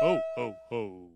Ho, 0.00 0.20
ho, 0.36 0.54
ho. 0.70 1.10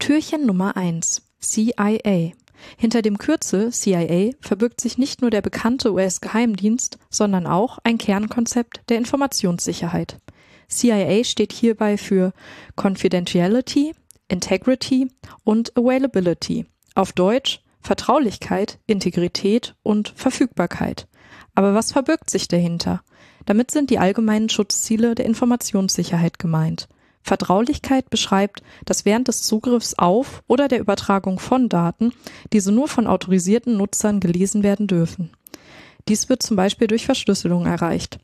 Türchen 0.00 0.46
Nummer 0.46 0.76
1. 0.76 1.22
CIA. 1.38 2.32
Hinter 2.76 3.02
dem 3.02 3.18
Kürzel 3.18 3.72
CIA 3.72 4.32
verbirgt 4.40 4.80
sich 4.80 4.98
nicht 4.98 5.20
nur 5.20 5.30
der 5.30 5.42
bekannte 5.42 5.92
US-Geheimdienst, 5.92 6.98
sondern 7.08 7.46
auch 7.46 7.78
ein 7.84 7.98
Kernkonzept 7.98 8.80
der 8.88 8.98
Informationssicherheit. 8.98 10.20
CIA 10.68 11.22
steht 11.22 11.52
hierbei 11.52 11.96
für 11.96 12.32
Confidentiality, 12.74 13.94
Integrity 14.26 15.08
und 15.44 15.76
Availability. 15.76 16.66
Auf 16.96 17.12
Deutsch 17.12 17.60
Vertraulichkeit, 17.80 18.80
Integrität 18.88 19.76
und 19.84 20.14
Verfügbarkeit. 20.16 21.06
Aber 21.54 21.74
was 21.74 21.92
verbirgt 21.92 22.28
sich 22.28 22.48
dahinter? 22.48 23.04
Damit 23.46 23.70
sind 23.70 23.90
die 23.90 24.00
allgemeinen 24.00 24.48
Schutzziele 24.48 25.14
der 25.14 25.26
Informationssicherheit 25.26 26.40
gemeint. 26.40 26.88
Vertraulichkeit 27.24 28.10
beschreibt, 28.10 28.62
dass 28.84 29.06
während 29.06 29.28
des 29.28 29.42
Zugriffs 29.42 29.94
auf 29.94 30.42
oder 30.46 30.68
der 30.68 30.78
Übertragung 30.78 31.38
von 31.38 31.70
Daten 31.70 32.12
diese 32.52 32.70
nur 32.70 32.86
von 32.86 33.06
autorisierten 33.06 33.78
Nutzern 33.78 34.20
gelesen 34.20 34.62
werden 34.62 34.86
dürfen. 34.86 35.30
Dies 36.06 36.28
wird 36.28 36.42
zum 36.42 36.56
Beispiel 36.56 36.86
durch 36.86 37.06
Verschlüsselung 37.06 37.64
erreicht. 37.64 38.18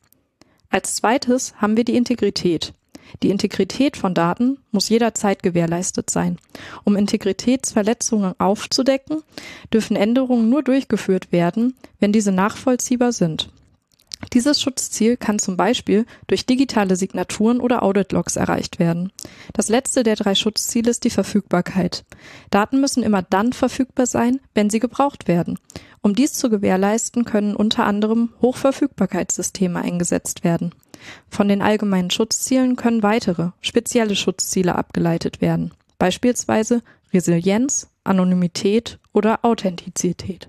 Als 0.69 0.97
zweites 0.97 1.55
haben 1.57 1.79
wir 1.79 1.85
die 1.85 1.97
Integrität. 1.97 2.75
Die 3.23 3.31
Integrität 3.31 3.97
von 3.97 4.15
Daten 4.15 4.59
muss 4.71 4.91
jederzeit 4.91 5.43
gewährleistet 5.43 6.11
sein. 6.11 6.37
Um 6.85 6.95
Integritätsverletzungen 6.95 8.39
aufzudecken, 8.39 9.23
dürfen 9.73 9.97
Änderungen 9.97 10.51
nur 10.51 10.63
durchgeführt 10.63 11.33
werden, 11.33 11.75
wenn 11.99 12.13
diese 12.13 12.33
nachvollziehbar 12.33 13.13
sind. 13.13 13.51
Dieses 14.33 14.61
Schutzziel 14.61 15.17
kann 15.17 15.39
zum 15.39 15.57
Beispiel 15.57 16.07
durch 16.27 16.47
digitale 16.47 16.97
Signaturen 16.97 17.61
oder 17.61 17.83
Audit-Logs 17.83 18.37
erreicht 18.37 18.79
werden. 18.79 19.13
Das 19.53 19.69
letzte 19.69 20.03
der 20.03 20.17
drei 20.17 20.35
Schutzziele 20.35 20.91
ist 20.91 21.05
die 21.05 21.11
Verfügbarkeit. 21.11 22.05
Daten 22.51 22.81
müssen 22.81 23.03
immer 23.03 23.23
dann 23.23 23.53
verfügbar 23.53 24.07
sein, 24.07 24.41
wenn 24.55 24.71
sie 24.71 24.79
gebraucht 24.79 25.27
werden. 25.27 25.59
Um 26.03 26.15
dies 26.15 26.35
zu 26.35 26.49
gewährleisten, 26.49 27.25
können 27.25 27.57
unter 27.57 27.85
anderem 27.85 28.31
Hochverfügbarkeitssysteme 28.41 29.81
eingesetzt 29.81 30.45
werden. 30.45 30.75
Von 31.29 31.49
den 31.49 31.63
allgemeinen 31.63 32.11
Schutzzielen 32.11 32.77
können 32.77 33.03
weitere, 33.03 33.51
spezielle 33.61 34.17
Schutzziele 34.17 34.75
abgeleitet 34.75 35.41
werden, 35.41 35.73
beispielsweise 35.99 36.83
Resilienz, 37.13 37.89
Anonymität 38.05 38.99
oder 39.13 39.45
Authentizität. 39.45 40.49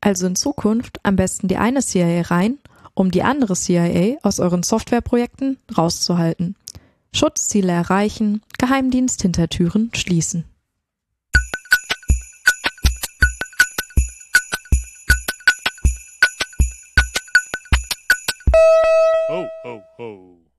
Also 0.00 0.26
in 0.26 0.36
Zukunft 0.36 1.00
am 1.02 1.16
besten 1.16 1.48
die 1.48 1.56
eine 1.56 1.80
CIA 1.80 2.22
rein, 2.22 2.58
um 2.94 3.10
die 3.10 3.22
andere 3.22 3.54
CIA 3.54 4.18
aus 4.22 4.40
euren 4.40 4.62
Softwareprojekten 4.62 5.58
rauszuhalten. 5.76 6.56
Schutzziele 7.12 7.72
erreichen, 7.72 8.42
Geheimdienst 8.58 9.22
hinter 9.22 9.48
Türen 9.48 9.90
schließen. 9.94 10.44
Ho, 19.28 19.46
ho, 19.64 19.82
ho. 19.98 20.53